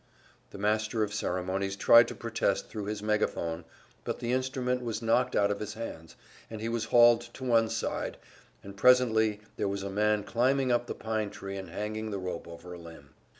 [0.49, 3.65] The master of ceremonies tried to protest thru his megaphone,
[4.03, 6.15] but the instrument was knocked out of his hands,
[6.49, 8.17] and he was hauled to one side,
[8.63, 12.47] and presently there was a man climbing up the pine tree and hanging the rope
[12.47, 13.11] over a limb.